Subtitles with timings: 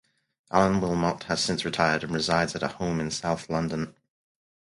[0.49, 3.95] Allan Wilmot has since retired and resides at home in South London.